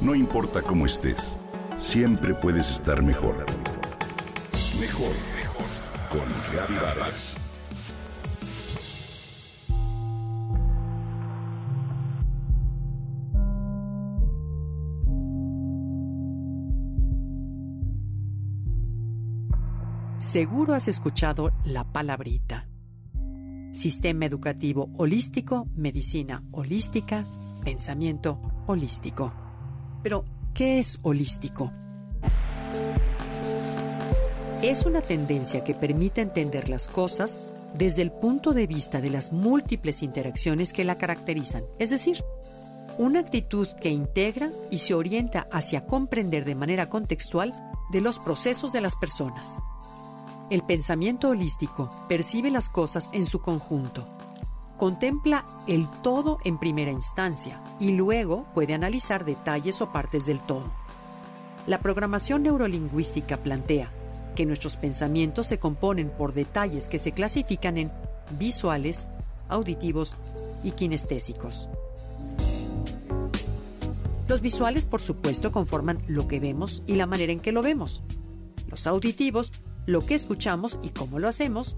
No 0.00 0.14
importa 0.14 0.62
cómo 0.62 0.86
estés, 0.86 1.38
siempre 1.76 2.32
puedes 2.32 2.70
estar 2.70 3.02
mejor. 3.02 3.44
Mejor, 4.80 5.12
mejor. 5.36 5.66
Con 6.10 6.26
Reavivadas. 6.50 7.36
Seguro 20.16 20.72
has 20.72 20.88
escuchado 20.88 21.52
la 21.64 21.92
palabrita. 21.92 22.66
Sistema 23.72 24.24
educativo 24.24 24.88
holístico, 24.96 25.66
medicina 25.74 26.42
holística, 26.52 27.26
pensamiento 27.64 28.40
holístico. 28.66 29.49
Pero, 30.02 30.24
¿qué 30.54 30.78
es 30.78 30.98
holístico? 31.02 31.70
Es 34.62 34.84
una 34.84 35.00
tendencia 35.00 35.64
que 35.64 35.74
permite 35.74 36.20
entender 36.20 36.68
las 36.68 36.88
cosas 36.88 37.40
desde 37.74 38.02
el 38.02 38.10
punto 38.10 38.52
de 38.52 38.66
vista 38.66 39.00
de 39.00 39.10
las 39.10 39.32
múltiples 39.32 40.02
interacciones 40.02 40.72
que 40.72 40.84
la 40.84 40.98
caracterizan, 40.98 41.64
es 41.78 41.90
decir, 41.90 42.24
una 42.98 43.20
actitud 43.20 43.68
que 43.80 43.88
integra 43.88 44.50
y 44.70 44.78
se 44.78 44.94
orienta 44.94 45.48
hacia 45.50 45.86
comprender 45.86 46.44
de 46.44 46.54
manera 46.54 46.88
contextual 46.90 47.54
de 47.90 48.00
los 48.00 48.18
procesos 48.18 48.72
de 48.72 48.80
las 48.80 48.96
personas. 48.96 49.58
El 50.50 50.62
pensamiento 50.62 51.30
holístico 51.30 51.90
percibe 52.08 52.50
las 52.50 52.68
cosas 52.68 53.08
en 53.12 53.24
su 53.24 53.40
conjunto, 53.40 54.06
contempla 54.80 55.44
el 55.66 55.86
todo 56.02 56.38
en 56.42 56.56
primera 56.56 56.90
instancia 56.90 57.60
y 57.78 57.92
luego 57.92 58.46
puede 58.54 58.72
analizar 58.72 59.26
detalles 59.26 59.82
o 59.82 59.92
partes 59.92 60.24
del 60.24 60.40
todo. 60.40 60.72
La 61.66 61.80
programación 61.80 62.44
neurolingüística 62.44 63.36
plantea 63.36 63.92
que 64.34 64.46
nuestros 64.46 64.78
pensamientos 64.78 65.48
se 65.48 65.58
componen 65.58 66.08
por 66.08 66.32
detalles 66.32 66.88
que 66.88 66.98
se 66.98 67.12
clasifican 67.12 67.76
en 67.76 67.92
visuales, 68.38 69.06
auditivos 69.50 70.16
y 70.64 70.70
kinestésicos. 70.70 71.68
Los 74.28 74.40
visuales, 74.40 74.86
por 74.86 75.02
supuesto, 75.02 75.52
conforman 75.52 76.02
lo 76.06 76.26
que 76.26 76.40
vemos 76.40 76.82
y 76.86 76.94
la 76.94 77.04
manera 77.04 77.32
en 77.32 77.40
que 77.40 77.52
lo 77.52 77.60
vemos. 77.60 78.02
Los 78.66 78.86
auditivos 78.86 79.52
lo 79.84 80.00
que 80.00 80.14
escuchamos 80.14 80.78
y 80.82 80.88
cómo 80.88 81.18
lo 81.18 81.28
hacemos, 81.28 81.76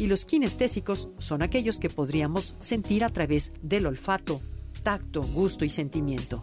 y 0.00 0.06
los 0.06 0.24
kinestésicos 0.24 1.10
son 1.18 1.42
aquellos 1.42 1.78
que 1.78 1.90
podríamos 1.90 2.56
sentir 2.58 3.04
a 3.04 3.10
través 3.10 3.52
del 3.60 3.84
olfato, 3.86 4.40
tacto, 4.82 5.20
gusto 5.20 5.66
y 5.66 5.70
sentimiento. 5.70 6.42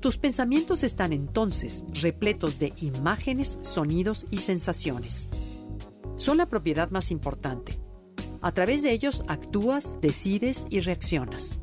Tus 0.00 0.16
pensamientos 0.16 0.82
están 0.82 1.12
entonces 1.12 1.84
repletos 1.92 2.58
de 2.58 2.72
imágenes, 2.78 3.58
sonidos 3.60 4.24
y 4.30 4.38
sensaciones. 4.38 5.28
Son 6.16 6.38
la 6.38 6.46
propiedad 6.46 6.90
más 6.90 7.10
importante. 7.10 7.78
A 8.40 8.52
través 8.52 8.82
de 8.82 8.92
ellos 8.92 9.24
actúas, 9.28 9.98
decides 10.00 10.64
y 10.70 10.80
reaccionas. 10.80 11.58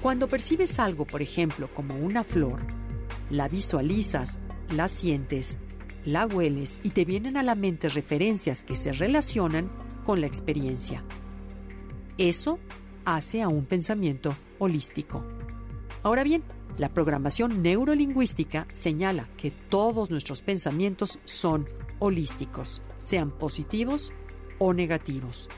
Cuando 0.00 0.26
percibes 0.26 0.78
algo, 0.78 1.04
por 1.04 1.20
ejemplo, 1.20 1.68
como 1.74 1.96
una 1.96 2.24
flor, 2.24 2.62
la 3.28 3.46
visualizas, 3.46 4.38
la 4.74 4.88
sientes, 4.88 5.58
la 6.04 6.26
hueles 6.26 6.80
y 6.82 6.90
te 6.90 7.04
vienen 7.04 7.36
a 7.36 7.42
la 7.42 7.54
mente 7.54 7.88
referencias 7.88 8.62
que 8.62 8.76
se 8.76 8.92
relacionan 8.92 9.70
con 10.04 10.20
la 10.20 10.26
experiencia. 10.26 11.04
Eso 12.18 12.58
hace 13.04 13.42
a 13.42 13.48
un 13.48 13.64
pensamiento 13.64 14.34
holístico. 14.58 15.24
Ahora 16.02 16.22
bien, 16.22 16.42
la 16.78 16.88
programación 16.88 17.62
neurolingüística 17.62 18.66
señala 18.72 19.28
que 19.36 19.50
todos 19.50 20.10
nuestros 20.10 20.40
pensamientos 20.40 21.18
son 21.24 21.68
holísticos, 21.98 22.82
sean 22.98 23.30
positivos 23.30 24.12
o 24.58 24.72
negativos. 24.72 25.48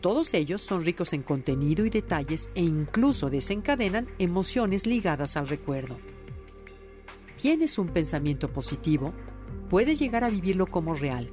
Todos 0.00 0.34
ellos 0.34 0.62
son 0.62 0.84
ricos 0.84 1.12
en 1.12 1.22
contenido 1.22 1.84
y 1.84 1.90
detalles 1.90 2.50
e 2.54 2.62
incluso 2.62 3.30
desencadenan 3.30 4.06
emociones 4.18 4.86
ligadas 4.86 5.36
al 5.36 5.48
recuerdo 5.48 5.96
tienes 7.38 7.78
un 7.78 7.88
pensamiento 7.88 8.52
positivo, 8.52 9.14
puedes 9.68 9.98
llegar 9.98 10.24
a 10.24 10.30
vivirlo 10.30 10.66
como 10.66 10.94
real, 10.94 11.30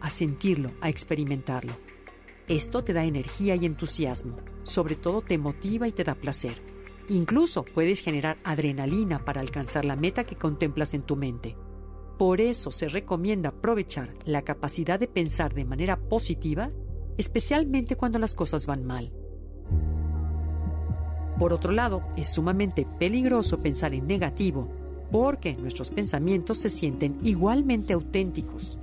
a 0.00 0.10
sentirlo, 0.10 0.72
a 0.80 0.88
experimentarlo. 0.88 1.72
Esto 2.46 2.82
te 2.82 2.92
da 2.92 3.04
energía 3.04 3.56
y 3.56 3.66
entusiasmo, 3.66 4.36
sobre 4.64 4.94
todo 4.94 5.22
te 5.22 5.38
motiva 5.38 5.88
y 5.88 5.92
te 5.92 6.04
da 6.04 6.14
placer. 6.14 6.62
Incluso 7.08 7.64
puedes 7.64 8.02
generar 8.02 8.38
adrenalina 8.44 9.24
para 9.24 9.40
alcanzar 9.40 9.84
la 9.84 9.96
meta 9.96 10.24
que 10.24 10.36
contemplas 10.36 10.94
en 10.94 11.02
tu 11.02 11.16
mente. 11.16 11.56
Por 12.18 12.40
eso 12.40 12.70
se 12.70 12.88
recomienda 12.88 13.50
aprovechar 13.50 14.12
la 14.24 14.42
capacidad 14.42 14.98
de 14.98 15.08
pensar 15.08 15.54
de 15.54 15.64
manera 15.64 15.96
positiva, 15.98 16.70
especialmente 17.16 17.96
cuando 17.96 18.18
las 18.18 18.34
cosas 18.34 18.66
van 18.66 18.84
mal. 18.84 19.12
Por 21.38 21.52
otro 21.52 21.70
lado, 21.70 22.02
es 22.16 22.28
sumamente 22.28 22.86
peligroso 22.98 23.60
pensar 23.60 23.94
en 23.94 24.06
negativo 24.06 24.68
porque 25.10 25.54
nuestros 25.56 25.90
pensamientos 25.90 26.58
se 26.58 26.68
sienten 26.68 27.18
igualmente 27.22 27.92
auténticos. 27.92 28.78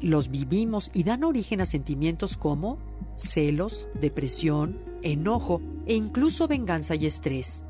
Los 0.00 0.30
vivimos 0.30 0.90
y 0.92 1.04
dan 1.04 1.24
origen 1.24 1.60
a 1.60 1.64
sentimientos 1.64 2.36
como 2.36 2.78
celos, 3.16 3.88
depresión, 4.00 4.78
enojo 5.02 5.60
e 5.86 5.94
incluso 5.94 6.48
venganza 6.48 6.94
y 6.94 7.06
estrés. 7.06 7.64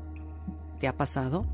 ¿Te 0.79 0.87
ha 0.87 0.97
pasado? 0.97 1.45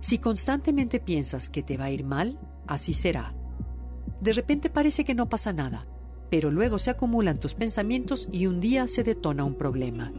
Si 0.00 0.18
constantemente 0.18 1.00
piensas 1.00 1.50
que 1.50 1.62
te 1.62 1.76
va 1.76 1.86
a 1.86 1.90
ir 1.90 2.04
mal, 2.04 2.38
así 2.66 2.92
será. 2.92 3.34
De 4.20 4.32
repente 4.32 4.70
parece 4.70 5.04
que 5.04 5.14
no 5.14 5.28
pasa 5.28 5.52
nada, 5.52 5.86
pero 6.30 6.50
luego 6.50 6.78
se 6.78 6.90
acumulan 6.90 7.38
tus 7.38 7.54
pensamientos 7.54 8.28
y 8.32 8.46
un 8.46 8.60
día 8.60 8.86
se 8.86 9.04
detona 9.04 9.44
un 9.44 9.54
problema. 9.54 10.12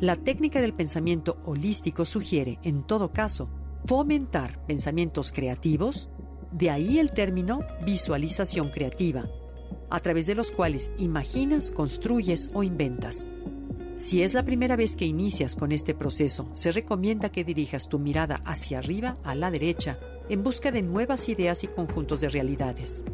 La 0.00 0.16
técnica 0.16 0.60
del 0.60 0.74
pensamiento 0.74 1.38
holístico 1.46 2.04
sugiere, 2.04 2.58
en 2.62 2.82
todo 2.82 3.12
caso, 3.12 3.48
fomentar 3.86 4.58
pensamientos 4.66 5.30
creativos, 5.30 6.10
de 6.50 6.70
ahí 6.70 6.98
el 6.98 7.12
término 7.12 7.60
visualización 7.84 8.70
creativa, 8.70 9.28
a 9.90 10.00
través 10.00 10.26
de 10.26 10.34
los 10.34 10.50
cuales 10.50 10.90
imaginas, 10.98 11.70
construyes 11.70 12.50
o 12.52 12.62
inventas. 12.62 13.28
Si 13.94 14.22
es 14.22 14.34
la 14.34 14.44
primera 14.44 14.76
vez 14.76 14.96
que 14.96 15.06
inicias 15.06 15.54
con 15.54 15.72
este 15.72 15.94
proceso, 15.94 16.48
se 16.52 16.72
recomienda 16.72 17.30
que 17.30 17.44
dirijas 17.44 17.88
tu 17.88 17.98
mirada 17.98 18.42
hacia 18.44 18.78
arriba, 18.78 19.16
a 19.22 19.34
la 19.34 19.50
derecha, 19.50 19.98
en 20.28 20.42
busca 20.42 20.72
de 20.72 20.82
nuevas 20.82 21.28
ideas 21.28 21.62
y 21.62 21.68
conjuntos 21.68 22.20
de 22.20 22.28
realidades. 22.28 23.04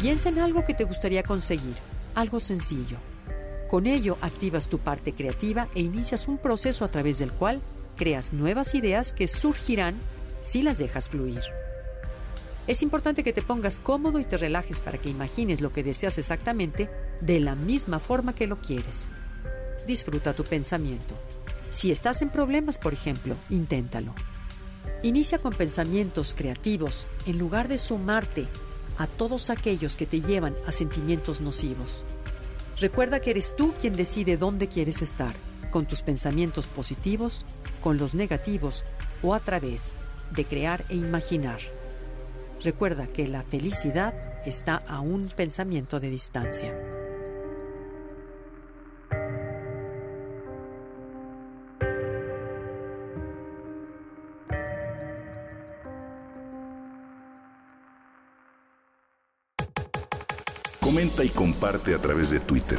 Piensa 0.00 0.28
en 0.28 0.40
algo 0.40 0.64
que 0.64 0.74
te 0.74 0.84
gustaría 0.84 1.22
conseguir, 1.22 1.76
algo 2.14 2.40
sencillo. 2.40 2.98
Con 3.70 3.86
ello 3.86 4.18
activas 4.20 4.68
tu 4.68 4.78
parte 4.78 5.12
creativa 5.12 5.68
e 5.74 5.80
inicias 5.80 6.28
un 6.28 6.38
proceso 6.38 6.84
a 6.84 6.90
través 6.90 7.18
del 7.18 7.32
cual 7.32 7.60
creas 7.98 8.32
nuevas 8.32 8.74
ideas 8.74 9.12
que 9.12 9.28
surgirán 9.28 9.96
si 10.40 10.62
las 10.62 10.78
dejas 10.78 11.10
fluir. 11.10 11.40
Es 12.66 12.82
importante 12.82 13.24
que 13.24 13.32
te 13.32 13.42
pongas 13.42 13.80
cómodo 13.80 14.20
y 14.20 14.24
te 14.24 14.36
relajes 14.36 14.80
para 14.80 14.98
que 14.98 15.08
imagines 15.10 15.60
lo 15.60 15.72
que 15.72 15.82
deseas 15.82 16.18
exactamente 16.18 16.88
de 17.20 17.40
la 17.40 17.54
misma 17.54 17.98
forma 17.98 18.34
que 18.34 18.46
lo 18.46 18.58
quieres. 18.58 19.08
Disfruta 19.86 20.34
tu 20.34 20.44
pensamiento. 20.44 21.14
Si 21.70 21.90
estás 21.90 22.22
en 22.22 22.30
problemas, 22.30 22.78
por 22.78 22.92
ejemplo, 22.92 23.36
inténtalo. 23.50 24.14
Inicia 25.02 25.38
con 25.38 25.52
pensamientos 25.52 26.34
creativos 26.36 27.06
en 27.26 27.38
lugar 27.38 27.68
de 27.68 27.78
sumarte 27.78 28.46
a 28.98 29.06
todos 29.06 29.48
aquellos 29.48 29.96
que 29.96 30.06
te 30.06 30.20
llevan 30.20 30.54
a 30.66 30.72
sentimientos 30.72 31.40
nocivos. 31.40 32.04
Recuerda 32.80 33.20
que 33.20 33.30
eres 33.30 33.56
tú 33.56 33.72
quien 33.80 33.96
decide 33.96 34.36
dónde 34.36 34.68
quieres 34.68 35.02
estar, 35.02 35.34
con 35.70 35.86
tus 35.86 36.02
pensamientos 36.02 36.66
positivos 36.66 37.44
con 37.80 37.98
los 37.98 38.14
negativos 38.14 38.84
o 39.22 39.34
a 39.34 39.40
través 39.40 39.94
de 40.32 40.44
crear 40.44 40.84
e 40.88 40.94
imaginar. 40.94 41.60
Recuerda 42.62 43.06
que 43.06 43.28
la 43.28 43.42
felicidad 43.42 44.14
está 44.44 44.82
a 44.88 45.00
un 45.00 45.28
pensamiento 45.28 46.00
de 46.00 46.10
distancia. 46.10 46.74
Comenta 60.80 61.22
y 61.22 61.28
comparte 61.28 61.94
a 61.94 61.98
través 61.98 62.30
de 62.30 62.40
Twitter. 62.40 62.78